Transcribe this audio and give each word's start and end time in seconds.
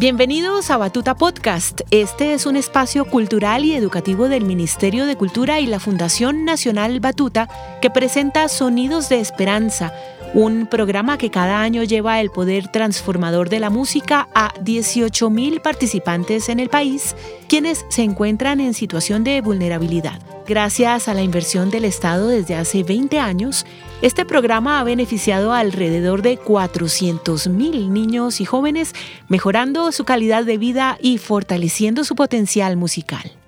Bienvenidos 0.00 0.70
a 0.70 0.78
Batuta 0.78 1.14
Podcast. 1.14 1.82
Este 1.90 2.32
es 2.32 2.46
un 2.46 2.56
espacio 2.56 3.04
cultural 3.04 3.66
y 3.66 3.74
educativo 3.74 4.30
del 4.30 4.46
Ministerio 4.46 5.04
de 5.04 5.14
Cultura 5.14 5.60
y 5.60 5.66
la 5.66 5.78
Fundación 5.78 6.46
Nacional 6.46 7.00
Batuta 7.00 7.50
que 7.82 7.90
presenta 7.90 8.48
Sonidos 8.48 9.10
de 9.10 9.20
Esperanza, 9.20 9.92
un 10.32 10.66
programa 10.66 11.18
que 11.18 11.30
cada 11.30 11.60
año 11.60 11.82
lleva 11.82 12.20
el 12.20 12.30
poder 12.30 12.68
transformador 12.68 13.48
de 13.48 13.58
la 13.58 13.70
música 13.70 14.28
a 14.34 14.52
18.000 14.54 15.60
participantes 15.60 16.48
en 16.48 16.60
el 16.60 16.68
país, 16.68 17.16
quienes 17.48 17.84
se 17.88 18.02
encuentran 18.02 18.60
en 18.60 18.74
situación 18.74 19.24
de 19.24 19.40
vulnerabilidad. 19.40 20.20
Gracias 20.46 21.08
a 21.08 21.14
la 21.14 21.22
inversión 21.22 21.70
del 21.70 21.84
Estado 21.84 22.28
desde 22.28 22.54
hace 22.54 22.82
20 22.84 23.18
años, 23.18 23.66
este 24.02 24.24
programa 24.24 24.80
ha 24.80 24.84
beneficiado 24.84 25.52
alrededor 25.52 26.22
de 26.22 26.38
400.000 26.38 27.88
niños 27.88 28.40
y 28.40 28.44
jóvenes, 28.44 28.94
mejorando 29.28 29.90
su 29.92 30.04
calidad 30.04 30.44
de 30.44 30.58
vida 30.58 30.96
y 31.00 31.18
fortaleciendo 31.18 32.04
su 32.04 32.14
potencial 32.14 32.76
musical. 32.76 33.39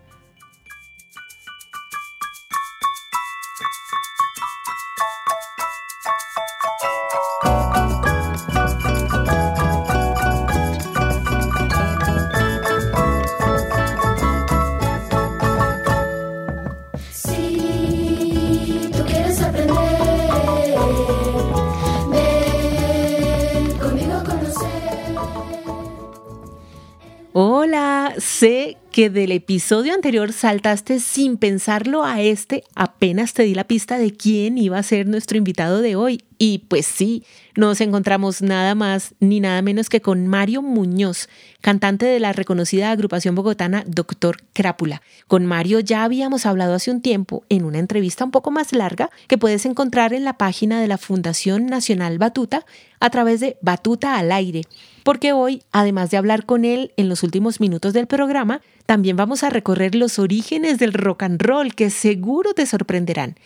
Sé 28.43 28.77
que 28.91 29.09
del 29.09 29.31
episodio 29.31 29.95
anterior 29.95 30.33
saltaste 30.33 30.99
sin 30.99 31.37
pensarlo 31.37 32.03
a 32.03 32.21
este, 32.21 32.65
apenas 32.75 33.35
te 33.35 33.45
di 33.45 33.55
la 33.55 33.69
pista 33.69 33.99
de 33.99 34.11
quién 34.11 34.59
iba 34.59 34.79
a 34.79 34.83
ser 34.83 35.07
nuestro 35.07 35.39
invitado 35.39 35.81
de 35.81 35.95
hoy. 35.95 36.25
Y 36.45 36.59
pues 36.67 36.87
sí, 36.87 37.23
nos 37.55 37.81
encontramos 37.81 38.43
nada 38.43 38.75
más 38.75 39.15
ni 39.21 39.39
nada 39.39 39.63
menos 39.63 39.89
que 39.89 40.01
con 40.01 40.27
Mario 40.27 40.61
Muñoz, 40.61 41.29
cantante 41.61 42.05
de 42.05 42.19
la 42.19 42.33
reconocida 42.33 42.91
agrupación 42.91 43.37
bogotana 43.37 43.85
Doctor 43.87 44.39
Crápula. 44.53 45.03
Con 45.29 45.47
Mario 45.47 45.79
ya 45.79 46.03
habíamos 46.03 46.45
hablado 46.45 46.75
hace 46.75 46.91
un 46.91 47.01
tiempo 47.01 47.45
en 47.49 47.65
una 47.65 47.79
entrevista 47.79 48.25
un 48.25 48.33
poco 48.33 48.51
más 48.51 48.73
larga 48.73 49.09
que 49.29 49.39
puedes 49.39 49.65
encontrar 49.67 50.15
en 50.15 50.25
la 50.25 50.37
página 50.37 50.81
de 50.81 50.89
la 50.89 50.99
Fundación 50.99 51.67
Nacional 51.67 52.19
Batuta 52.19 52.67
a 52.99 53.11
través 53.11 53.39
de 53.39 53.57
Batuta 53.63 54.19
al 54.19 54.33
Aire 54.33 54.63
porque 55.03 55.33
hoy, 55.33 55.63
además 55.73 56.11
de 56.11 56.17
hablar 56.17 56.45
con 56.45 56.65
él 56.65 56.93
en 56.97 57.09
los 57.09 57.23
últimos 57.23 57.61
minutos 57.61 57.93
del 57.93 58.07
programa, 58.07 58.61
también 58.87 59.17
vamos 59.17 59.43
a 59.43 59.51
recorrer 59.51 59.95
los 59.95 60.19
orígenes 60.19 60.79
del 60.79 60.93
rock 60.93 61.23
and 61.23 61.41
roll 61.41 61.75
que 61.75 61.91
seguro 61.91 62.55
te 62.55 62.67
sorprenderán. 62.67 63.37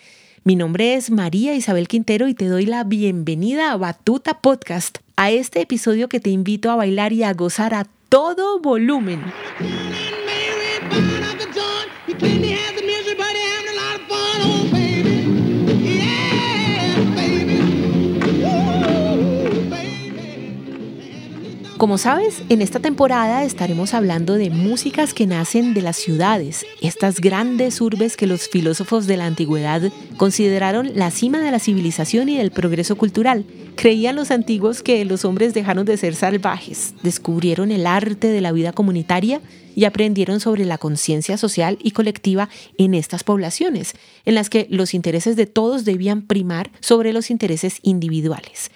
Mi 0.47 0.55
nombre 0.55 0.95
es 0.95 1.11
María 1.11 1.55
Isabel 1.55 1.89
Quintero 1.89 2.29
y 2.29 2.33
te 2.33 2.47
doy 2.47 2.65
la 2.65 2.85
bienvenida 2.85 3.73
a 3.73 3.75
Batuta 3.75 4.39
Podcast, 4.39 4.99
a 5.17 5.29
este 5.29 5.59
episodio 5.59 6.07
que 6.07 6.21
te 6.21 6.29
invito 6.29 6.71
a 6.71 6.77
bailar 6.77 7.11
y 7.11 7.23
a 7.23 7.33
gozar 7.33 7.73
a 7.73 7.85
todo 8.07 8.61
volumen. 8.61 9.21
Como 21.77 21.99
sabes, 21.99 22.41
en 22.49 22.63
esta 22.63 22.79
temporada 22.79 23.43
estaremos 23.43 23.93
hablando 23.93 24.33
de 24.33 24.49
músicas 24.49 25.13
que 25.13 25.27
nacen 25.27 25.75
de 25.75 25.83
las 25.83 25.95
ciudades, 25.95 26.65
estas 26.81 27.21
grandes 27.21 27.79
urbes 27.81 28.17
que 28.17 28.25
los 28.25 28.49
filósofos 28.49 29.05
de 29.05 29.15
la 29.15 29.27
antigüedad 29.27 29.83
consideraron 30.17 30.93
la 30.95 31.11
cima 31.11 31.39
de 31.39 31.51
la 31.51 31.59
civilización 31.59 32.29
y 32.29 32.37
del 32.37 32.49
progreso 32.49 32.95
cultural. 32.95 33.45
Creían 33.75 34.15
los 34.15 34.31
antiguos 34.31 34.81
que 34.81 35.05
los 35.05 35.23
hombres 35.23 35.53
dejaron 35.53 35.85
de 35.85 35.97
ser 35.97 36.15
salvajes, 36.15 36.95
descubrieron 37.03 37.71
el 37.71 37.85
arte 37.85 38.29
de 38.29 38.41
la 38.41 38.51
vida 38.51 38.73
comunitaria 38.73 39.39
y 39.75 39.85
aprendieron 39.85 40.39
sobre 40.39 40.65
la 40.65 40.79
conciencia 40.79 41.37
social 41.37 41.77
y 41.83 41.91
colectiva 41.91 42.49
en 42.79 42.95
estas 42.95 43.23
poblaciones, 43.23 43.93
en 44.25 44.33
las 44.33 44.49
que 44.49 44.65
los 44.71 44.95
intereses 44.95 45.35
de 45.35 45.45
todos 45.45 45.85
debían 45.85 46.23
primar 46.23 46.71
sobre 46.79 47.13
los 47.13 47.29
intereses 47.29 47.77
individuales. 47.83 48.71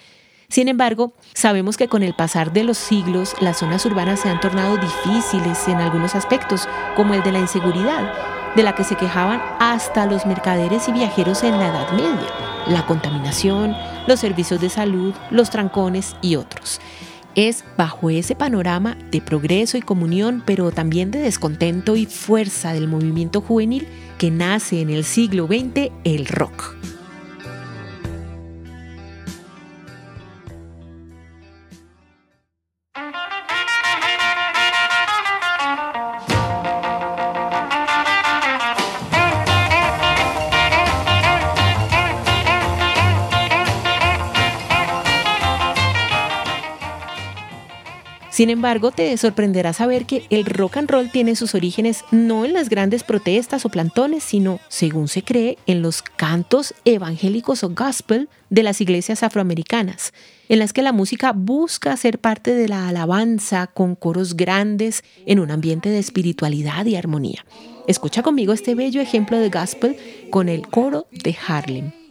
Sin 0.52 0.68
embargo, 0.68 1.14
sabemos 1.32 1.78
que 1.78 1.88
con 1.88 2.02
el 2.02 2.12
pasar 2.12 2.52
de 2.52 2.62
los 2.62 2.76
siglos 2.76 3.34
las 3.40 3.60
zonas 3.60 3.86
urbanas 3.86 4.20
se 4.20 4.28
han 4.28 4.38
tornado 4.38 4.76
difíciles 4.76 5.66
en 5.66 5.78
algunos 5.78 6.14
aspectos, 6.14 6.68
como 6.94 7.14
el 7.14 7.22
de 7.22 7.32
la 7.32 7.38
inseguridad, 7.38 8.12
de 8.54 8.62
la 8.62 8.74
que 8.74 8.84
se 8.84 8.96
quejaban 8.96 9.40
hasta 9.60 10.04
los 10.04 10.26
mercaderes 10.26 10.88
y 10.88 10.92
viajeros 10.92 11.42
en 11.42 11.58
la 11.58 11.68
Edad 11.68 11.90
Media, 11.92 12.28
la 12.66 12.84
contaminación, 12.84 13.74
los 14.06 14.20
servicios 14.20 14.60
de 14.60 14.68
salud, 14.68 15.14
los 15.30 15.48
trancones 15.48 16.16
y 16.20 16.36
otros. 16.36 16.82
Es 17.34 17.64
bajo 17.78 18.10
ese 18.10 18.36
panorama 18.36 18.98
de 19.10 19.22
progreso 19.22 19.78
y 19.78 19.80
comunión, 19.80 20.42
pero 20.44 20.70
también 20.70 21.10
de 21.10 21.20
descontento 21.20 21.96
y 21.96 22.04
fuerza 22.04 22.74
del 22.74 22.88
movimiento 22.88 23.40
juvenil 23.40 23.88
que 24.18 24.30
nace 24.30 24.82
en 24.82 24.90
el 24.90 25.04
siglo 25.04 25.46
XX 25.46 25.90
el 26.04 26.26
rock. 26.26 26.74
Sin 48.32 48.48
embargo, 48.48 48.92
te 48.92 49.14
sorprenderá 49.18 49.74
saber 49.74 50.06
que 50.06 50.24
el 50.30 50.46
rock 50.46 50.78
and 50.78 50.90
roll 50.90 51.10
tiene 51.10 51.36
sus 51.36 51.54
orígenes 51.54 52.02
no 52.12 52.46
en 52.46 52.54
las 52.54 52.70
grandes 52.70 53.02
protestas 53.02 53.66
o 53.66 53.68
plantones, 53.68 54.24
sino, 54.24 54.58
según 54.68 55.08
se 55.08 55.22
cree, 55.22 55.58
en 55.66 55.82
los 55.82 56.00
cantos 56.00 56.72
evangélicos 56.86 57.62
o 57.62 57.68
gospel 57.68 58.30
de 58.48 58.62
las 58.62 58.80
iglesias 58.80 59.22
afroamericanas, 59.22 60.14
en 60.48 60.60
las 60.60 60.72
que 60.72 60.80
la 60.80 60.92
música 60.92 61.32
busca 61.32 61.94
ser 61.98 62.18
parte 62.20 62.54
de 62.54 62.68
la 62.68 62.88
alabanza 62.88 63.66
con 63.66 63.96
coros 63.96 64.34
grandes 64.34 65.04
en 65.26 65.38
un 65.38 65.50
ambiente 65.50 65.90
de 65.90 65.98
espiritualidad 65.98 66.86
y 66.86 66.96
armonía. 66.96 67.44
Escucha 67.86 68.22
conmigo 68.22 68.54
este 68.54 68.74
bello 68.74 69.02
ejemplo 69.02 69.38
de 69.38 69.50
gospel 69.50 69.96
con 70.30 70.48
el 70.48 70.66
coro 70.66 71.06
de 71.10 71.36
Harlem. 71.46 72.01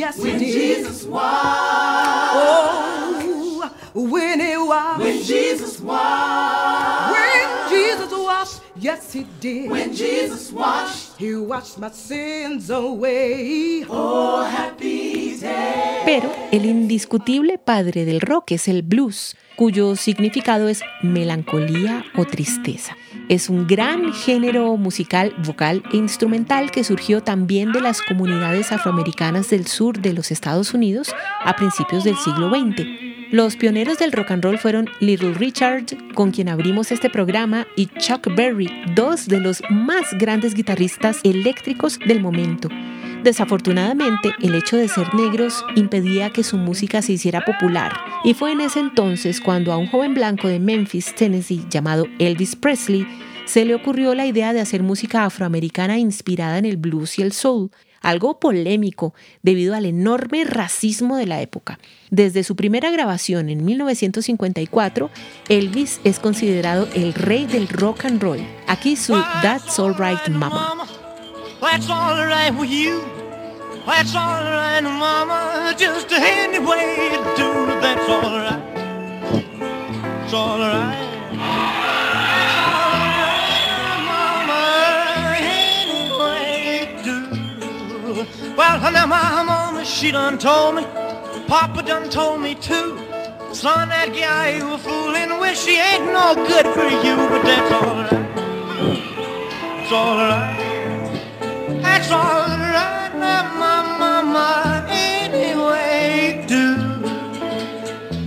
Yes 0.00 0.18
when 0.18 0.38
he 0.38 0.46
did. 0.46 0.78
Jesus 0.78 1.04
washed. 1.04 2.32
Oh, 2.34 3.70
when 3.94 4.40
he 4.40 4.56
washed. 4.56 5.00
When 5.00 5.22
Jesus 5.22 5.80
washed. 5.80 7.12
When 7.12 7.68
Jesus 7.68 8.10
washed, 8.12 8.62
yes 8.76 9.12
he 9.12 9.26
did. 9.40 9.70
When 9.70 9.94
Jesus 9.94 10.52
washed. 10.52 11.18
He 11.18 11.34
washed 11.36 11.78
my 11.78 11.90
sins 11.90 12.70
away. 12.70 13.84
Oh, 13.88 14.42
happy 14.42 15.36
day. 15.38 16.02
Pero 16.06 16.32
el 16.50 16.64
indiscutible 16.64 17.58
padre 17.58 18.04
del 18.04 18.20
rock 18.20 18.52
es 18.52 18.68
el 18.68 18.82
blues 18.82 19.36
cuyo 19.56 19.94
significado 19.96 20.68
es 20.68 20.82
melancolía 21.02 22.04
o 22.16 22.24
tristeza. 22.24 22.96
Es 23.30 23.48
un 23.48 23.68
gran 23.68 24.12
género 24.12 24.76
musical, 24.76 25.32
vocal 25.46 25.84
e 25.92 25.96
instrumental 25.96 26.72
que 26.72 26.82
surgió 26.82 27.22
también 27.22 27.70
de 27.70 27.80
las 27.80 28.02
comunidades 28.02 28.72
afroamericanas 28.72 29.48
del 29.50 29.68
sur 29.68 30.00
de 30.00 30.12
los 30.12 30.32
Estados 30.32 30.74
Unidos 30.74 31.14
a 31.44 31.54
principios 31.54 32.02
del 32.02 32.16
siglo 32.16 32.50
XX. 32.50 32.84
Los 33.30 33.54
pioneros 33.54 33.98
del 33.98 34.10
rock 34.10 34.32
and 34.32 34.42
roll 34.42 34.58
fueron 34.58 34.90
Little 34.98 35.34
Richard, 35.34 35.84
con 36.14 36.32
quien 36.32 36.48
abrimos 36.48 36.90
este 36.90 37.08
programa, 37.08 37.68
y 37.76 37.86
Chuck 37.86 38.34
Berry, 38.34 38.68
dos 38.96 39.28
de 39.28 39.38
los 39.38 39.62
más 39.70 40.12
grandes 40.18 40.54
guitarristas 40.54 41.20
eléctricos 41.22 42.00
del 42.00 42.20
momento. 42.20 42.68
Desafortunadamente, 43.22 44.32
el 44.40 44.54
hecho 44.54 44.76
de 44.76 44.88
ser 44.88 45.14
negros 45.14 45.64
impedía 45.76 46.30
que 46.30 46.42
su 46.42 46.56
música 46.56 47.02
se 47.02 47.12
hiciera 47.12 47.44
popular, 47.44 47.92
y 48.24 48.32
fue 48.32 48.52
en 48.52 48.62
ese 48.62 48.80
entonces 48.80 49.40
cuando 49.40 49.72
a 49.72 49.76
un 49.76 49.88
joven 49.88 50.14
blanco 50.14 50.48
de 50.48 50.58
Memphis, 50.58 51.14
Tennessee, 51.14 51.66
llamado 51.68 52.06
Elvis 52.18 52.56
Presley, 52.56 53.06
se 53.44 53.64
le 53.64 53.74
ocurrió 53.74 54.14
la 54.14 54.26
idea 54.26 54.52
de 54.52 54.60
hacer 54.60 54.82
música 54.82 55.24
afroamericana 55.24 55.98
inspirada 55.98 56.56
en 56.56 56.64
el 56.64 56.76
blues 56.78 57.18
y 57.18 57.22
el 57.22 57.32
soul, 57.32 57.70
algo 58.00 58.40
polémico 58.40 59.14
debido 59.42 59.74
al 59.74 59.84
enorme 59.84 60.44
racismo 60.44 61.16
de 61.16 61.26
la 61.26 61.42
época. 61.42 61.78
Desde 62.10 62.42
su 62.42 62.56
primera 62.56 62.90
grabación 62.90 63.50
en 63.50 63.64
1954, 63.64 65.10
Elvis 65.48 66.00
es 66.04 66.18
considerado 66.18 66.88
el 66.94 67.12
rey 67.12 67.46
del 67.46 67.68
rock 67.68 68.06
and 68.06 68.22
roll. 68.22 68.40
Aquí 68.66 68.96
su 68.96 69.12
That's 69.42 69.78
Alright 69.78 70.28
Mama. 70.28 70.99
That's 71.60 71.88
alright, 71.90 72.54
with 72.58 72.70
you. 72.70 73.02
That's 73.86 74.14
all 74.14 74.42
right, 74.42 74.80
mama, 74.80 75.74
just 75.76 76.10
any 76.12 76.58
way 76.58 77.10
you 77.12 77.18
do, 77.36 77.66
that's 77.80 78.08
alright. 78.08 78.62
It's 80.24 80.34
alright. 80.34 80.98
Mama 84.06 84.62
anyway 85.38 86.88
do. 87.04 87.16
Well, 88.56 88.92
now 88.92 89.06
my 89.06 89.42
mama, 89.42 89.84
she 89.84 90.10
done 90.10 90.38
told 90.38 90.76
me, 90.76 90.84
Papa 91.46 91.82
done 91.82 92.08
told 92.10 92.40
me 92.40 92.54
too. 92.54 92.98
Son, 93.52 93.88
that 93.88 94.12
guy 94.14 94.56
you 94.56 94.68
were 94.70 94.78
fooling 94.78 95.38
with, 95.40 95.58
she 95.58 95.76
ain't 95.76 96.06
no 96.06 96.34
good 96.34 96.66
for 96.66 96.88
you, 97.04 97.16
but 97.16 97.42
that's 97.42 97.72
alright. 97.72 98.26
It's 99.82 99.92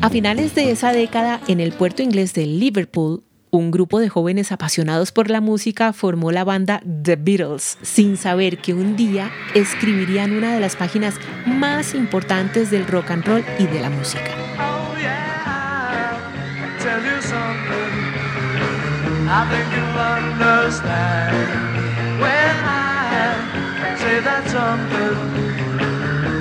A 0.02 0.10
finales 0.10 0.54
de 0.54 0.72
esa 0.72 0.92
década, 0.92 1.40
en 1.48 1.60
el 1.60 1.72
puerto 1.72 2.02
inglés 2.02 2.34
de 2.34 2.46
Liverpool, 2.46 3.24
un 3.52 3.72
grupo 3.72 4.00
de 4.00 4.10
jóvenes 4.10 4.52
apasionados 4.52 5.12
por 5.12 5.30
la 5.30 5.42
música 5.42 5.94
formó 5.94 6.32
la 6.32 6.44
banda 6.44 6.82
The 7.04 7.16
Beatles, 7.16 7.78
sin 7.82 8.18
saber 8.18 8.58
que 8.58 8.74
un 8.74 8.96
día 8.96 9.32
escribirían 9.54 10.34
una 10.34 10.54
de 10.54 10.60
las 10.60 10.76
páginas 10.76 11.16
más 11.46 11.94
importantes 11.94 12.72
del 12.72 12.88
rock 12.88 13.12
and 13.12 13.26
roll 13.26 13.46
y 13.60 13.68
de 13.68 13.80
la 13.80 13.90
música. 13.90 14.32
I 19.36 21.73
that's 24.24 24.54
untrue. 24.54 25.18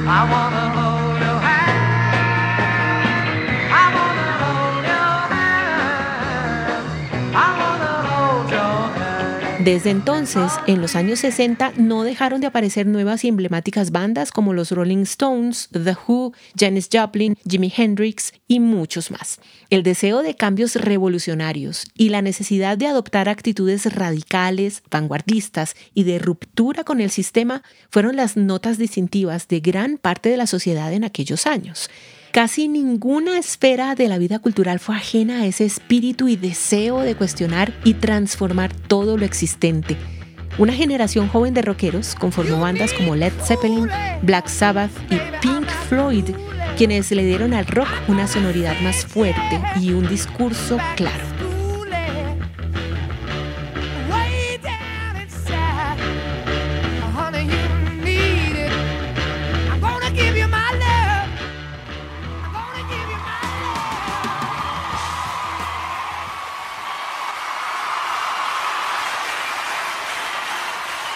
I 0.07 0.21
wanna 0.31 0.92
Desde 9.65 9.91
entonces, 9.91 10.51
en 10.67 10.81
los 10.81 10.97
años 10.97 11.21
60, 11.21 11.75
no 11.77 12.03
dejaron 12.03 12.41
de 12.41 12.49
aparecer 12.49 12.85
nuevas 12.85 13.23
y 13.23 13.29
emblemáticas 13.29 13.93
bandas 13.93 14.33
como 14.33 14.55
los 14.55 14.73
Rolling 14.73 15.03
Stones, 15.03 15.69
The 15.71 15.95
Who, 16.09 16.33
Janis 16.59 16.89
Joplin, 16.93 17.39
Jimi 17.49 17.73
Hendrix 17.77 18.33
y 18.49 18.59
muchos 18.59 19.13
más. 19.13 19.39
El 19.71 19.85
deseo 19.85 20.23
de 20.23 20.35
cambios 20.35 20.75
revolucionarios 20.75 21.87
y 21.95 22.09
la 22.09 22.23
necesidad 22.23 22.77
de 22.77 22.89
adoptar 22.89 23.29
actitudes 23.29 23.87
radicales, 23.95 24.83
vanguardistas 24.91 25.77
y 25.95 26.03
de 26.03 26.19
ruptura 26.19 26.83
con 26.83 27.01
el 27.01 27.11
sistema 27.11 27.63
fueron 27.89 28.17
las 28.17 28.37
notas 28.37 28.79
distintivas 28.79 29.47
de 29.47 29.61
gran 29.61 29.97
parte 29.97 30.29
de 30.29 30.39
la 30.39 30.49
sociedad 30.49 30.93
en 30.93 31.05
aquellos 31.05 31.47
años. 31.47 31.89
Casi 32.33 32.67
ninguna 32.67 33.39
esfera 33.39 33.95
de 33.95 34.09
la 34.09 34.17
vida 34.17 34.39
cultural 34.39 34.79
fue 34.79 34.97
ajena 34.97 35.43
a 35.43 35.47
ese 35.47 35.67
espíritu 35.67 36.29
y 36.29 36.37
deseo 36.37 37.01
de 37.01 37.15
cuestionar 37.15 37.75
y 37.85 37.93
transformar 37.93 38.75
todo 38.75 39.19
lo 39.19 39.27
existente. 39.27 39.99
Una 40.57 40.73
generación 40.73 41.29
joven 41.29 41.53
de 41.53 41.61
rockeros 41.61 42.15
conformó 42.15 42.59
bandas 42.59 42.95
como 42.95 43.17
Led 43.17 43.33
Zeppelin, 43.45 43.89
Black 44.23 44.49
Sabbath 44.49 44.91
y 45.11 45.17
Pink 45.41 45.69
Floyd 45.89 46.31
quienes 46.77 47.11
le 47.11 47.25
dieron 47.25 47.53
al 47.55 47.67
rock 47.67 47.89
una 48.09 48.27
sonoridad 48.27 48.81
más 48.81 49.05
fuerte 49.05 49.61
y 49.81 49.93
un 49.93 50.09
discurso 50.09 50.79
claro. 50.97 51.32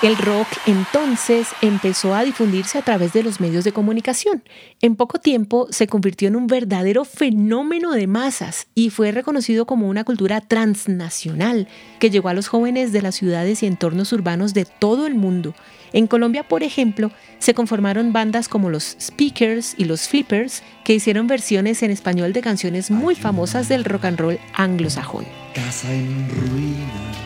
El 0.07 0.17
rock 0.19 0.47
entonces 0.67 1.49
empezó 1.63 2.15
a 2.15 2.23
difundirse 2.23 2.79
a 2.79 2.83
través 2.83 3.13
de 3.13 3.25
los 3.25 3.41
medios 3.41 3.65
de 3.65 3.73
comunicación. 3.73 4.45
En 4.81 4.95
poco 4.95 5.19
tiempo 5.19 5.67
se 5.71 5.89
convirtió 5.89 6.29
en 6.29 6.37
un 6.37 6.47
verdadero 6.47 7.05
fenómeno 7.05 7.91
de 7.91 8.07
masas 8.07 8.69
y 8.77 8.91
fue 8.91 9.11
reconocido 9.11 9.67
como 9.67 9.89
una 9.89 10.05
cultura 10.05 10.41
transnacional 10.41 11.67
que 11.99 12.11
llegó 12.11 12.29
a 12.29 12.35
los 12.35 12.47
jóvenes 12.47 12.93
de 12.93 13.03
las 13.03 13.17
ciudades 13.17 13.65
y 13.65 13.67
entornos 13.67 14.13
urbanos 14.13 14.55
de 14.55 14.65
todo 14.65 15.09
el 15.09 15.17
mundo. 15.17 15.57
En 15.93 16.07
Colombia, 16.07 16.47
por 16.47 16.63
ejemplo, 16.63 17.11
se 17.41 17.55
conformaron 17.55 18.13
bandas 18.13 18.47
como 18.47 18.71
los 18.71 18.97
Speakers 19.01 19.75
y 19.77 19.87
los 19.87 20.07
Flippers 20.07 20.63
que 20.85 20.95
hicieron 20.95 21.27
versiones 21.27 21.83
en 21.83 21.91
español 21.91 22.33
de 22.33 22.43
canciones 22.43 22.93
muy 22.93 23.17
famosas 23.17 23.69
del 23.69 23.85
rock 23.85 24.05
and 24.05 24.21
roll 24.21 24.39
anglosajón. 24.55 25.27
Casa 25.53 25.93
en 25.93 26.29
ruina 26.31 27.26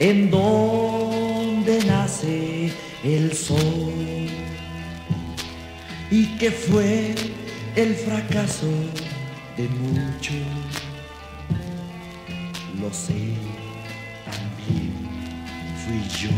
en 0.00 0.30
donde 0.30 1.84
nace 1.84 2.72
el 3.04 3.32
sol 3.34 3.92
y 6.10 6.26
que 6.38 6.50
fue 6.50 7.14
el 7.76 7.94
fracaso 7.94 8.66
de 9.56 9.68
muchos. 9.68 10.34
Lo 12.80 12.92
sé, 12.92 13.34
también 14.24 14.90
fui 15.84 16.02
yo. 16.18 16.30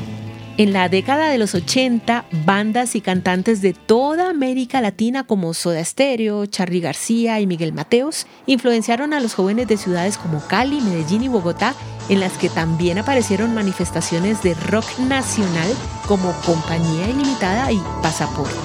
En 0.58 0.72
la 0.72 0.88
década 0.88 1.30
de 1.30 1.38
los 1.38 1.54
80, 1.54 2.26
bandas 2.44 2.94
y 2.94 3.00
cantantes 3.00 3.62
de 3.62 3.72
toda 3.72 4.28
América 4.28 4.80
Latina 4.80 5.24
como 5.24 5.54
Soda 5.54 5.82
Stereo, 5.84 6.44
Charly 6.46 6.80
García 6.80 7.40
y 7.40 7.46
Miguel 7.46 7.72
Mateos 7.72 8.26
influenciaron 8.46 9.14
a 9.14 9.20
los 9.20 9.34
jóvenes 9.34 9.68
de 9.68 9.78
ciudades 9.78 10.18
como 10.18 10.40
Cali, 10.46 10.80
Medellín 10.80 11.22
y 11.22 11.28
Bogotá 11.28 11.74
en 12.08 12.20
las 12.20 12.38
que 12.38 12.48
también 12.48 12.98
aparecieron 12.98 13.54
manifestaciones 13.54 14.42
de 14.42 14.54
rock 14.54 14.98
nacional 14.98 15.72
como 16.06 16.32
Compañía 16.44 17.08
Ilimitada 17.08 17.70
y 17.72 17.82
Pasaporte. 18.02 18.56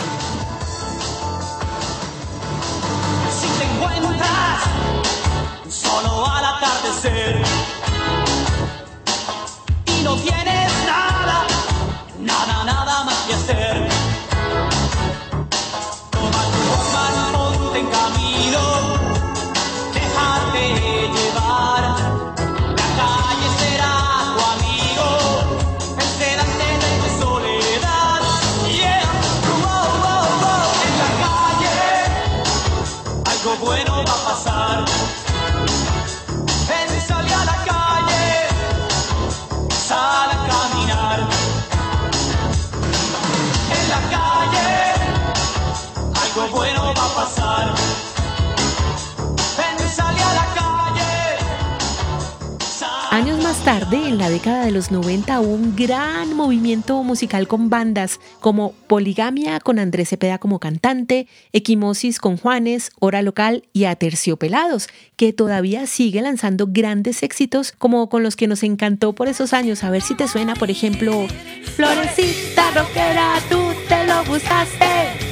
Tarde, 53.79 54.07
en 54.07 54.17
la 54.17 54.29
década 54.29 54.65
de 54.65 54.72
los 54.72 54.89
90, 54.89 55.39
hubo 55.39 55.53
un 55.53 55.75
gran 55.75 56.34
movimiento 56.36 57.03
musical 57.03 57.48
con 57.48 57.69
bandas 57.69 58.19
como 58.39 58.72
Poligamia 58.88 59.60
con 59.60 59.77
Andrés 59.77 60.10
Cepeda 60.10 60.39
como 60.39 60.60
cantante, 60.60 61.27
Equimosis 61.53 62.17
con 62.17 62.38
Juanes, 62.38 62.89
Hora 63.00 63.22
Local 63.22 63.65
y 63.74 63.84
Aterciopelados, 63.84 64.88
que 65.15 65.31
todavía 65.31 65.86
sigue 65.86 66.24
lanzando 66.24 66.65
grandes 66.67 67.22
éxitos 67.22 67.72
como 67.72 68.10
con 68.10 68.24
los 68.24 68.36
que 68.36 68.48
nos 68.48 68.63
encantó 68.63 69.13
por 69.13 69.27
esos 69.27 69.53
años. 69.53 69.84
A 69.84 69.91
ver 69.91 70.01
si 70.01 70.15
te 70.15 70.27
suena, 70.27 70.55
por 70.55 70.72
ejemplo, 70.72 71.27
Florecita 71.75 72.72
Roquera, 72.72 73.36
tú 73.48 73.60
te 73.88 74.07
lo 74.07 74.24
buscaste. 74.24 75.26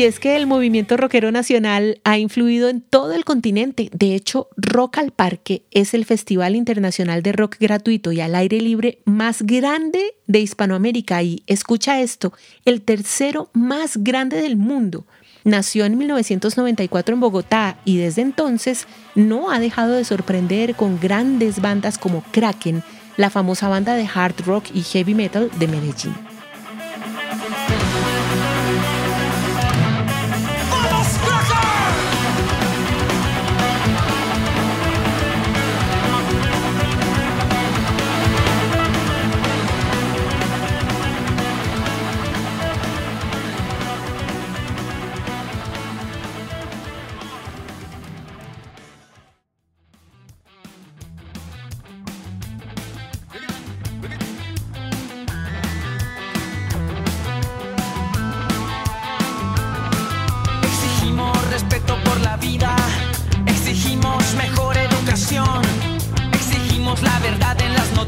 Y 0.00 0.04
es 0.04 0.18
que 0.18 0.34
el 0.34 0.46
movimiento 0.46 0.96
rockero 0.96 1.30
nacional 1.30 2.00
ha 2.04 2.16
influido 2.16 2.70
en 2.70 2.80
todo 2.80 3.12
el 3.12 3.26
continente. 3.26 3.90
De 3.92 4.14
hecho, 4.14 4.48
Rock 4.56 4.96
al 4.96 5.10
Parque 5.10 5.64
es 5.72 5.92
el 5.92 6.06
festival 6.06 6.56
internacional 6.56 7.22
de 7.22 7.32
rock 7.32 7.56
gratuito 7.60 8.10
y 8.10 8.22
al 8.22 8.34
aire 8.34 8.62
libre 8.62 9.00
más 9.04 9.42
grande 9.42 10.14
de 10.26 10.38
Hispanoamérica 10.38 11.22
y, 11.22 11.42
escucha 11.46 12.00
esto, 12.00 12.32
el 12.64 12.80
tercero 12.80 13.50
más 13.52 13.98
grande 13.98 14.40
del 14.40 14.56
mundo. 14.56 15.04
Nació 15.44 15.84
en 15.84 15.98
1994 15.98 17.14
en 17.14 17.20
Bogotá 17.20 17.78
y 17.84 17.98
desde 17.98 18.22
entonces 18.22 18.86
no 19.14 19.50
ha 19.50 19.60
dejado 19.60 19.92
de 19.92 20.06
sorprender 20.06 20.76
con 20.76 20.98
grandes 20.98 21.60
bandas 21.60 21.98
como 21.98 22.24
Kraken, 22.30 22.82
la 23.18 23.28
famosa 23.28 23.68
banda 23.68 23.96
de 23.96 24.08
hard 24.14 24.46
rock 24.46 24.64
y 24.72 24.80
heavy 24.80 25.14
metal 25.14 25.50
de 25.58 25.68
Medellín. 25.68 26.29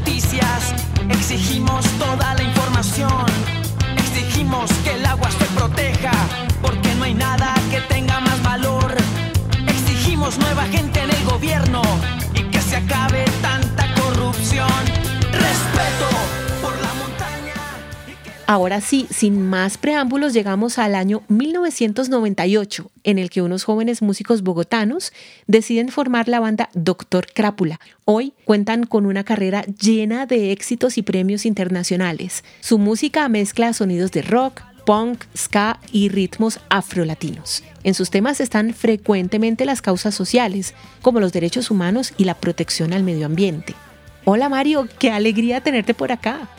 noticias, 0.05 0.73
exigimos 1.09 1.85
toda 1.97 2.35
la 2.35 2.43
información, 2.43 3.25
exigimos 3.97 4.69
que 4.83 4.95
el 4.95 5.05
agua 5.05 5.29
se 5.31 5.45
proteja, 5.57 6.11
porque 6.61 6.93
no 6.95 7.05
hay 7.05 7.13
nada 7.13 7.53
que 7.71 7.79
tenga 7.81 8.19
más 8.19 8.43
valor, 8.43 8.93
exigimos 9.65 10.37
nueva 10.39 10.63
gente 10.63 10.99
en 10.99 11.09
el 11.09 11.23
gobierno 11.23 11.81
y 12.33 12.43
que 12.51 12.61
se 12.61 12.75
acabe 12.75 13.23
tanta 13.41 13.85
corrupción. 13.95 14.81
Respeto 15.31 16.42
Ahora 18.45 18.81
sí, 18.81 19.07
sin 19.09 19.41
más 19.41 19.77
preámbulos, 19.77 20.33
llegamos 20.33 20.77
al 20.77 20.95
año 20.95 21.23
1998, 21.29 22.91
en 23.05 23.17
el 23.17 23.29
que 23.29 23.41
unos 23.41 23.63
jóvenes 23.63 24.01
músicos 24.01 24.41
bogotanos 24.41 25.13
deciden 25.47 25.87
formar 25.87 26.27
la 26.27 26.41
banda 26.41 26.69
Doctor 26.73 27.27
Crápula. 27.33 27.79
Hoy 28.03 28.33
cuentan 28.43 28.85
con 28.85 29.05
una 29.05 29.23
carrera 29.23 29.63
llena 29.63 30.25
de 30.25 30.51
éxitos 30.51 30.97
y 30.97 31.03
premios 31.03 31.45
internacionales. 31.45 32.43
Su 32.59 32.77
música 32.79 33.29
mezcla 33.29 33.71
sonidos 33.71 34.11
de 34.11 34.23
rock, 34.23 34.61
punk, 34.85 35.23
ska 35.37 35.79
y 35.93 36.09
ritmos 36.09 36.59
afrolatinos. 36.67 37.63
En 37.85 37.93
sus 37.93 38.09
temas 38.09 38.41
están 38.41 38.73
frecuentemente 38.73 39.65
las 39.65 39.81
causas 39.81 40.15
sociales, 40.15 40.73
como 41.01 41.21
los 41.21 41.31
derechos 41.31 41.71
humanos 41.71 42.13
y 42.17 42.25
la 42.25 42.33
protección 42.33 42.91
al 42.91 43.03
medio 43.03 43.25
ambiente. 43.25 43.73
Hola 44.25 44.49
Mario, 44.49 44.89
qué 44.99 45.11
alegría 45.11 45.61
tenerte 45.61 45.93
por 45.93 46.11
acá. 46.11 46.49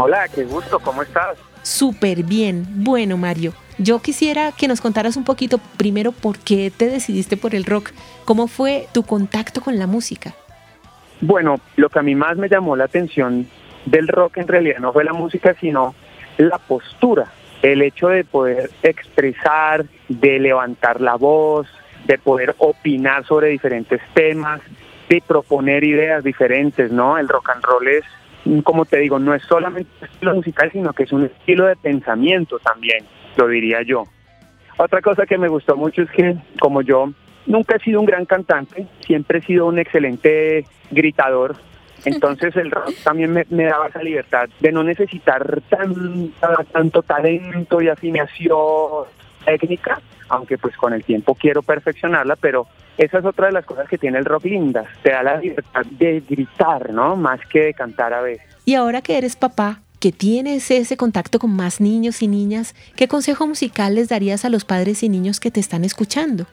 Hola, 0.00 0.28
qué 0.32 0.44
gusto, 0.44 0.78
¿cómo 0.78 1.02
estás? 1.02 1.36
Súper 1.62 2.22
bien. 2.22 2.64
Bueno, 2.84 3.16
Mario, 3.16 3.52
yo 3.78 3.98
quisiera 3.98 4.52
que 4.52 4.68
nos 4.68 4.80
contaras 4.80 5.16
un 5.16 5.24
poquito 5.24 5.58
primero 5.76 6.12
por 6.12 6.38
qué 6.38 6.70
te 6.70 6.86
decidiste 6.86 7.36
por 7.36 7.52
el 7.52 7.64
rock. 7.64 7.90
¿Cómo 8.24 8.46
fue 8.46 8.86
tu 8.94 9.02
contacto 9.02 9.60
con 9.60 9.76
la 9.76 9.88
música? 9.88 10.34
Bueno, 11.20 11.56
lo 11.74 11.88
que 11.88 11.98
a 11.98 12.02
mí 12.02 12.14
más 12.14 12.36
me 12.36 12.48
llamó 12.48 12.76
la 12.76 12.84
atención 12.84 13.48
del 13.86 14.06
rock 14.06 14.36
en 14.36 14.46
realidad 14.46 14.78
no 14.78 14.92
fue 14.92 15.02
la 15.02 15.12
música, 15.12 15.56
sino 15.58 15.96
la 16.36 16.58
postura, 16.58 17.32
el 17.62 17.82
hecho 17.82 18.06
de 18.06 18.22
poder 18.22 18.70
expresar, 18.84 19.84
de 20.08 20.38
levantar 20.38 21.00
la 21.00 21.16
voz, 21.16 21.66
de 22.06 22.18
poder 22.18 22.54
opinar 22.58 23.26
sobre 23.26 23.48
diferentes 23.48 24.00
temas, 24.14 24.60
de 25.08 25.20
proponer 25.26 25.82
ideas 25.82 26.22
diferentes, 26.22 26.92
¿no? 26.92 27.18
El 27.18 27.28
rock 27.28 27.50
and 27.50 27.64
roll 27.64 27.88
es 27.88 28.04
como 28.64 28.84
te 28.84 28.98
digo, 28.98 29.18
no 29.18 29.34
es 29.34 29.42
solamente 29.42 29.90
un 30.00 30.08
estilo 30.08 30.34
musical, 30.34 30.70
sino 30.72 30.92
que 30.92 31.02
es 31.04 31.12
un 31.12 31.24
estilo 31.24 31.66
de 31.66 31.76
pensamiento 31.76 32.58
también, 32.58 33.04
lo 33.36 33.48
diría 33.48 33.82
yo. 33.82 34.04
Otra 34.76 35.02
cosa 35.02 35.26
que 35.26 35.38
me 35.38 35.48
gustó 35.48 35.76
mucho 35.76 36.02
es 36.02 36.10
que 36.10 36.36
como 36.60 36.82
yo 36.82 37.12
nunca 37.46 37.76
he 37.76 37.80
sido 37.80 38.00
un 38.00 38.06
gran 38.06 38.24
cantante, 38.26 38.86
siempre 39.00 39.38
he 39.38 39.42
sido 39.42 39.66
un 39.66 39.78
excelente 39.78 40.64
gritador, 40.90 41.56
entonces 42.04 42.54
el 42.56 42.70
rock 42.70 42.94
también 43.02 43.32
me, 43.32 43.64
daba 43.64 43.88
esa 43.88 44.02
libertad 44.02 44.48
de 44.60 44.72
no 44.72 44.84
necesitar 44.84 45.60
tan, 45.68 46.30
tanto 46.72 47.02
talento 47.02 47.82
y 47.82 47.88
afinación 47.88 49.06
técnica, 49.44 50.00
aunque 50.28 50.58
pues 50.58 50.76
con 50.76 50.92
el 50.92 51.04
tiempo 51.04 51.34
quiero 51.34 51.62
perfeccionarla, 51.62 52.36
pero 52.36 52.66
esa 52.96 53.18
es 53.18 53.24
otra 53.24 53.46
de 53.46 53.52
las 53.52 53.64
cosas 53.64 53.88
que 53.88 53.98
tiene 53.98 54.18
el 54.18 54.24
rock 54.24 54.44
lindas, 54.44 54.86
te 55.02 55.10
da 55.10 55.22
la 55.22 55.36
libertad 55.36 55.82
de 55.90 56.22
gritar, 56.28 56.90
¿no? 56.92 57.16
Más 57.16 57.40
que 57.46 57.60
de 57.60 57.74
cantar 57.74 58.12
a 58.12 58.20
veces. 58.20 58.46
Y 58.64 58.74
ahora 58.74 59.02
que 59.02 59.16
eres 59.16 59.36
papá, 59.36 59.80
que 60.00 60.12
tienes 60.12 60.70
ese 60.70 60.96
contacto 60.96 61.38
con 61.38 61.54
más 61.54 61.80
niños 61.80 62.22
y 62.22 62.28
niñas, 62.28 62.74
¿qué 62.96 63.08
consejo 63.08 63.46
musical 63.46 63.94
les 63.94 64.08
darías 64.08 64.44
a 64.44 64.48
los 64.48 64.64
padres 64.64 65.02
y 65.02 65.08
niños 65.08 65.40
que 65.40 65.50
te 65.50 65.60
están 65.60 65.84
escuchando? 65.84 66.46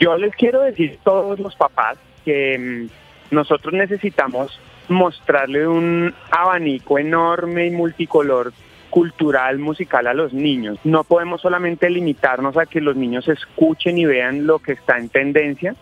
Yo 0.00 0.16
les 0.16 0.34
quiero 0.34 0.62
decir 0.62 0.98
a 1.00 1.04
todos 1.04 1.38
los 1.38 1.56
papás 1.56 1.98
que 2.24 2.58
mm, 3.30 3.34
nosotros 3.34 3.72
necesitamos 3.74 4.60
mostrarle 4.88 5.66
un 5.66 6.14
abanico 6.30 6.98
enorme 6.98 7.66
y 7.66 7.70
multicolor 7.70 8.52
cultural, 8.90 9.58
musical 9.58 10.06
a 10.06 10.14
los 10.14 10.32
niños. 10.32 10.78
No 10.84 11.04
podemos 11.04 11.40
solamente 11.40 11.90
limitarnos 11.90 12.56
a 12.56 12.66
que 12.66 12.80
los 12.80 12.96
niños 12.96 13.28
escuchen 13.28 13.98
y 13.98 14.04
vean 14.04 14.46
lo 14.46 14.58
que 14.58 14.72
está 14.72 14.98
en 14.98 15.08
tendencia 15.08 15.74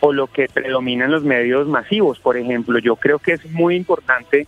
o 0.00 0.12
lo 0.12 0.26
que 0.26 0.48
predomina 0.48 1.06
en 1.06 1.12
los 1.12 1.24
medios 1.24 1.66
masivos. 1.68 2.18
Por 2.18 2.36
ejemplo, 2.36 2.78
yo 2.78 2.96
creo 2.96 3.18
que 3.18 3.32
es 3.32 3.50
muy 3.50 3.76
importante 3.76 4.46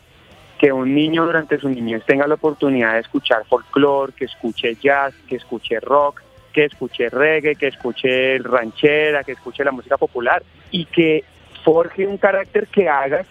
que 0.59 0.73
un 0.73 0.95
niño 0.95 1.25
durante 1.25 1.59
su 1.59 1.69
niñez 1.69 2.05
tenga 2.05 2.27
la 2.27 2.35
oportunidad 2.35 2.95
de 2.95 3.01
escuchar 3.01 3.45
folclore, 3.47 4.13
que 4.13 4.25
escuche 4.25 4.75
jazz, 4.75 5.15
que 5.29 5.37
escuche 5.37 5.79
rock, 5.81 6.23
que 6.53 6.65
escuche 6.65 7.09
reggae, 7.09 7.55
que 7.55 7.69
escuche 7.69 8.39
ranchera, 8.39 9.23
que 9.23 9.33
escuche 9.33 9.63
la 9.63 9.71
música 9.71 9.97
popular 9.97 10.43
y 10.71 10.87
que 10.87 11.25
forje 11.65 12.07
un 12.07 12.17
carácter 12.17 12.67
que 12.67 12.89
haga 12.89 13.25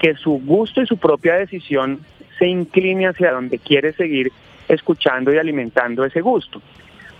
que 0.00 0.14
su 0.14 0.40
gusto 0.44 0.82
y 0.82 0.86
su 0.86 0.98
propia 0.98 1.36
decisión 1.36 2.00
se 2.38 2.46
incline 2.46 3.06
hacia 3.06 3.32
donde 3.32 3.58
quiere 3.58 3.92
seguir 3.92 4.32
escuchando 4.68 5.32
y 5.32 5.38
alimentando 5.38 6.04
ese 6.04 6.20
gusto. 6.20 6.60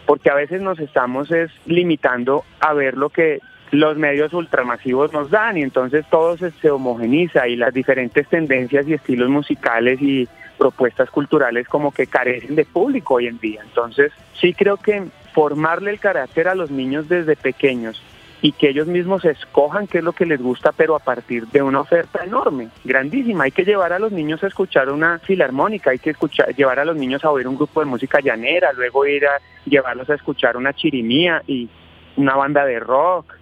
Porque 0.05 0.31
a 0.31 0.35
veces 0.35 0.61
nos 0.63 0.79
estamos 0.79 1.31
es, 1.31 1.51
limitando 1.67 2.45
a 2.61 2.73
ver 2.75 2.97
lo 2.97 3.11
que 3.11 3.41
los 3.73 3.97
medios 3.97 4.33
ultramasivos 4.33 5.13
nos 5.13 5.31
dan 5.31 5.57
y 5.57 5.63
entonces 5.63 6.05
todo 6.09 6.37
se, 6.37 6.53
se 6.53 6.71
homogeniza 6.71 7.49
y 7.49 7.57
las 7.57 7.75
diferentes 7.75 8.29
tendencias 8.29 8.87
y 8.87 8.95
estilos 8.95 9.29
musicales 9.29 10.01
y 10.01 10.29
propuestas 10.57 11.11
culturales 11.11 11.67
como 11.69 11.93
que 11.93 12.07
carecen 12.07 12.55
de 12.55 12.65
público 12.65 13.15
hoy 13.15 13.27
en 13.27 13.39
día. 13.39 13.63
Entonces 13.65 14.13
sí 14.41 14.55
creo 14.55 14.77
que 14.77 15.05
formarle 15.35 15.91
el 15.91 15.99
carácter 15.99 16.49
a 16.49 16.55
los 16.55 16.71
niños 16.71 17.09
desde 17.09 17.37
pequeños 17.37 18.01
y 18.43 18.53
que 18.53 18.69
ellos 18.69 18.87
mismos 18.87 19.25
escojan 19.25 19.87
qué 19.87 19.99
es 19.99 20.05
lo 20.05 20.13
que 20.13 20.27
les 20.27 20.41
gusta, 20.41 20.73
pero 20.73 20.95
a 20.95 20.99
partir 20.99 21.47
de 21.47 21.63
una 21.63 21.81
oferta 21.81 22.25
enorme, 22.25 22.69
grandísima. 22.85 23.45
Hay 23.45 23.51
que 23.51 23.65
llevar 23.65 23.93
a 23.93 23.99
los 23.99 24.13
niños 24.13 24.43
a 24.45 24.49
escuchar 24.49 24.91
una 24.91 25.19
filarmónica, 25.21 25.91
hay 25.91 25.99
que 25.99 26.11
escuchar, 26.11 26.55
llevar 26.55 26.79
a 26.79 26.85
los 26.85 26.97
niños 26.97 27.25
a 27.25 27.31
oír 27.31 27.49
un 27.49 27.57
grupo 27.57 27.81
de 27.81 27.87
música 27.87 28.21
llanera, 28.21 28.73
luego 28.73 29.07
ir 29.07 29.27
a 29.27 29.39
llevarlos 29.65 30.09
a 30.11 30.15
escuchar 30.15 30.57
una 30.57 30.75
chirimía 30.75 31.43
y 31.47 31.69
una 32.17 32.35
banda 32.37 32.65
de 32.65 32.79
rock 32.79 33.35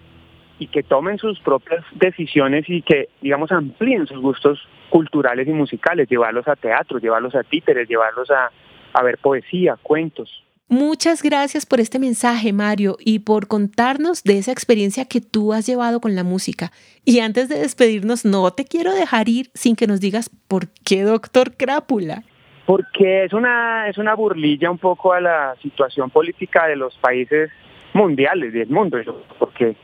y 0.59 0.67
que 0.67 0.83
tomen 0.83 1.17
sus 1.17 1.39
propias 1.41 1.83
decisiones 1.93 2.65
y 2.69 2.81
que, 2.81 3.09
digamos, 3.21 3.51
amplíen 3.51 4.07
sus 4.07 4.19
gustos 4.21 4.65
culturales 4.89 5.47
y 5.47 5.51
musicales, 5.51 6.07
llevarlos 6.07 6.47
a 6.47 6.55
teatro, 6.55 6.99
llevarlos 6.99 7.35
a 7.35 7.43
títeres, 7.43 7.89
llevarlos 7.89 8.31
a, 8.31 8.49
a 8.93 9.03
ver 9.03 9.17
poesía, 9.17 9.75
cuentos. 9.81 10.44
Muchas 10.67 11.21
gracias 11.21 11.67
por 11.67 11.79
este 11.79 11.99
mensaje, 11.99 12.51
Mario, 12.51 12.97
y 12.99 13.19
por 13.19 13.47
contarnos 13.47 14.23
de 14.23 14.39
esa 14.39 14.51
experiencia 14.51 15.05
que 15.05 15.21
tú 15.21 15.53
has 15.53 15.67
llevado 15.67 15.99
con 15.99 16.15
la 16.15 16.23
música. 16.23 16.71
Y 17.05 17.19
antes 17.19 17.49
de 17.49 17.59
despedirnos, 17.59 18.25
no 18.25 18.49
te 18.51 18.65
quiero 18.65 18.91
dejar 18.91 19.29
ir 19.29 19.51
sin 19.53 19.75
que 19.75 19.85
nos 19.85 20.01
digas 20.01 20.31
por 20.47 20.69
qué 20.83 21.03
Doctor 21.03 21.55
Crápula. 21.55 22.23
Porque 22.65 23.25
es 23.25 23.33
una, 23.33 23.87
es 23.89 23.99
una 23.99 24.15
burlilla 24.15 24.71
un 24.71 24.79
poco 24.79 25.13
a 25.13 25.21
la 25.21 25.55
situación 25.61 26.09
política 26.09 26.65
de 26.65 26.75
los 26.75 26.97
países 26.97 27.51
mundiales, 27.93 28.51
del 28.51 28.69
mundo, 28.69 28.97
porque 29.37 29.75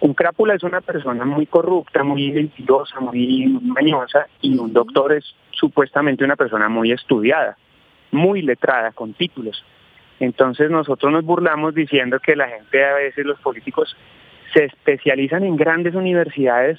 un 0.00 0.14
crápula 0.14 0.54
es 0.54 0.62
una 0.62 0.80
persona 0.80 1.24
muy 1.24 1.46
corrupta, 1.46 2.04
muy 2.04 2.30
mentirosa, 2.30 3.00
muy 3.00 3.58
mañosa, 3.60 4.28
y 4.40 4.56
un 4.56 4.72
doctor 4.72 5.14
es 5.14 5.24
supuestamente 5.50 6.24
una 6.24 6.36
persona 6.36 6.68
muy 6.68 6.92
estudiada, 6.92 7.58
muy 8.12 8.42
letrada, 8.42 8.92
con 8.92 9.14
títulos. 9.14 9.64
Entonces 10.20 10.70
nosotros 10.70 11.12
nos 11.12 11.24
burlamos 11.24 11.74
diciendo 11.74 12.18
que 12.20 12.36
la 12.36 12.48
gente 12.48 12.84
a 12.84 12.94
veces, 12.94 13.24
los 13.24 13.38
políticos, 13.40 13.96
se 14.52 14.64
especializan 14.64 15.44
en 15.44 15.56
grandes 15.56 15.94
universidades 15.94 16.78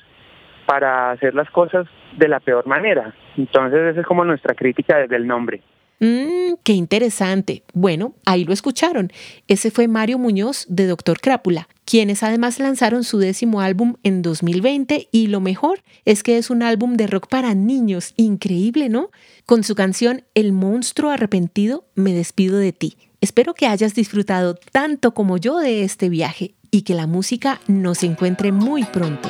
para 0.65 1.11
hacer 1.11 1.33
las 1.33 1.49
cosas 1.49 1.87
de 2.17 2.27
la 2.27 2.39
peor 2.39 2.67
manera. 2.67 3.13
Entonces 3.37 3.79
esa 3.79 4.01
es 4.01 4.05
como 4.05 4.25
nuestra 4.25 4.55
crítica 4.55 4.97
desde 4.97 5.15
el 5.15 5.27
nombre. 5.27 5.61
Mmm, 5.99 6.53
qué 6.63 6.73
interesante. 6.73 7.63
Bueno, 7.73 8.13
ahí 8.25 8.45
lo 8.45 8.53
escucharon. 8.53 9.11
Ese 9.47 9.69
fue 9.69 9.89
Mario 9.89 10.17
Muñoz 10.17 10.65
de 10.69 10.87
Doctor 10.87 11.19
Crápula, 11.19 11.67
quienes 11.85 12.23
además 12.23 12.59
lanzaron 12.59 13.03
su 13.03 13.19
décimo 13.19 13.59
álbum 13.59 13.95
en 14.03 14.21
2020 14.21 15.09
y 15.11 15.27
lo 15.27 15.41
mejor 15.41 15.79
es 16.05 16.23
que 16.23 16.37
es 16.37 16.49
un 16.49 16.63
álbum 16.63 16.93
de 16.93 17.07
rock 17.07 17.27
para 17.27 17.53
niños. 17.53 18.13
Increíble, 18.15 18.87
¿no? 18.87 19.09
Con 19.45 19.63
su 19.63 19.75
canción 19.75 20.23
El 20.35 20.53
monstruo 20.53 21.11
arrepentido, 21.11 21.83
me 21.95 22.13
despido 22.13 22.59
de 22.59 22.71
ti. 22.71 23.08
Espero 23.21 23.53
que 23.53 23.67
hayas 23.67 23.95
disfrutado 23.95 24.55
tanto 24.71 25.13
como 25.13 25.37
yo 25.37 25.57
de 25.57 25.83
este 25.83 26.07
viaje 26.07 26.53
y 26.71 26.83
que 26.83 26.93
la 26.93 27.05
música 27.05 27.59
nos 27.67 28.03
encuentre 28.03 28.53
muy 28.53 28.85
pronto. 28.85 29.29